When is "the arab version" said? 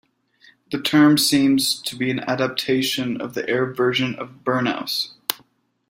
3.35-4.15